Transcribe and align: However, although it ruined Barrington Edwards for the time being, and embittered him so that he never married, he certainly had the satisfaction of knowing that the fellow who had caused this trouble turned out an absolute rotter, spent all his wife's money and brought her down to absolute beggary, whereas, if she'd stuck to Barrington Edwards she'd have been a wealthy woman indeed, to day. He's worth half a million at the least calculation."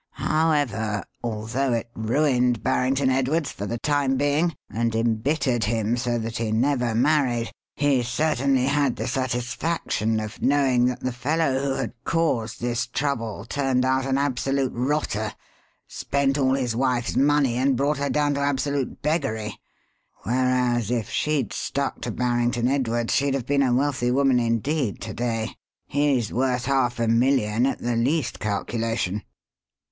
However, 0.17 1.03
although 1.23 1.73
it 1.73 1.91
ruined 1.93 2.63
Barrington 2.63 3.11
Edwards 3.11 3.51
for 3.51 3.67
the 3.67 3.77
time 3.77 4.17
being, 4.17 4.55
and 4.67 4.95
embittered 4.95 5.65
him 5.65 5.95
so 5.95 6.17
that 6.17 6.37
he 6.39 6.51
never 6.51 6.95
married, 6.95 7.51
he 7.75 8.01
certainly 8.01 8.65
had 8.65 8.95
the 8.95 9.05
satisfaction 9.05 10.19
of 10.19 10.41
knowing 10.41 10.85
that 10.85 11.01
the 11.01 11.11
fellow 11.11 11.59
who 11.63 11.73
had 11.75 11.93
caused 12.03 12.59
this 12.61 12.87
trouble 12.87 13.45
turned 13.45 13.85
out 13.85 14.07
an 14.07 14.17
absolute 14.17 14.71
rotter, 14.73 15.33
spent 15.87 16.35
all 16.35 16.55
his 16.55 16.75
wife's 16.75 17.15
money 17.15 17.55
and 17.55 17.77
brought 17.77 17.99
her 17.99 18.09
down 18.09 18.33
to 18.33 18.39
absolute 18.39 19.03
beggary, 19.03 19.59
whereas, 20.23 20.89
if 20.89 21.11
she'd 21.11 21.53
stuck 21.53 22.01
to 22.01 22.09
Barrington 22.09 22.67
Edwards 22.67 23.13
she'd 23.13 23.35
have 23.35 23.45
been 23.45 23.61
a 23.61 23.71
wealthy 23.71 24.09
woman 24.09 24.39
indeed, 24.39 24.99
to 25.01 25.13
day. 25.13 25.55
He's 25.85 26.33
worth 26.33 26.65
half 26.65 26.97
a 26.99 27.07
million 27.07 27.67
at 27.67 27.77
the 27.77 27.95
least 27.95 28.39
calculation." 28.39 29.21